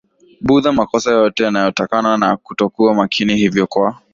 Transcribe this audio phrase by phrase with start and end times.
[0.41, 4.01] Buddha makosa yote yanatokana na kutokuwa makini Hivyo kwa